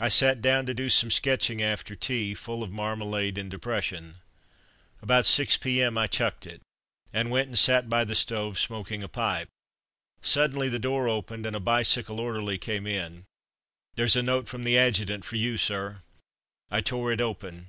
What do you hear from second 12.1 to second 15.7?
orderly came in: "There's a note from the Adjutant for you,